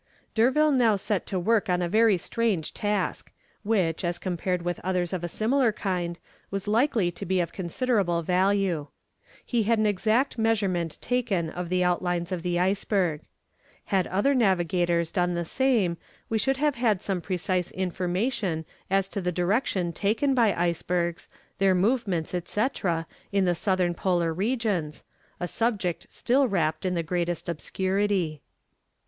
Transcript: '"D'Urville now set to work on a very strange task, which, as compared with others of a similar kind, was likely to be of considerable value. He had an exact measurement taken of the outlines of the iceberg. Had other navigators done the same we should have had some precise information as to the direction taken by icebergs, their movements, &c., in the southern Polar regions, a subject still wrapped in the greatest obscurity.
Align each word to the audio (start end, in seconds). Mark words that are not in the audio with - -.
'"D'Urville 0.33 0.71
now 0.71 0.95
set 0.95 1.27
to 1.27 1.39
work 1.39 1.69
on 1.69 1.83
a 1.83 1.87
very 1.87 2.17
strange 2.17 2.73
task, 2.73 3.31
which, 3.61 4.03
as 4.03 4.17
compared 4.17 4.63
with 4.63 4.79
others 4.79 5.13
of 5.13 5.23
a 5.23 5.27
similar 5.27 5.71
kind, 5.71 6.17
was 6.49 6.67
likely 6.67 7.11
to 7.11 7.23
be 7.23 7.39
of 7.39 7.53
considerable 7.53 8.23
value. 8.23 8.87
He 9.45 9.61
had 9.61 9.77
an 9.77 9.85
exact 9.85 10.39
measurement 10.39 10.97
taken 11.01 11.51
of 11.51 11.69
the 11.69 11.83
outlines 11.83 12.31
of 12.31 12.41
the 12.41 12.57
iceberg. 12.57 13.21
Had 13.93 14.07
other 14.07 14.33
navigators 14.33 15.11
done 15.11 15.35
the 15.35 15.45
same 15.45 15.97
we 16.29 16.39
should 16.39 16.57
have 16.57 16.73
had 16.73 17.03
some 17.03 17.21
precise 17.21 17.69
information 17.69 18.65
as 18.89 19.07
to 19.09 19.21
the 19.21 19.31
direction 19.31 19.93
taken 19.93 20.33
by 20.33 20.51
icebergs, 20.55 21.27
their 21.59 21.75
movements, 21.75 22.31
&c., 22.45 22.67
in 23.31 23.43
the 23.43 23.53
southern 23.53 23.93
Polar 23.93 24.33
regions, 24.33 25.03
a 25.39 25.47
subject 25.47 26.07
still 26.09 26.47
wrapped 26.47 26.87
in 26.87 26.95
the 26.95 27.03
greatest 27.03 27.47
obscurity. 27.47 28.41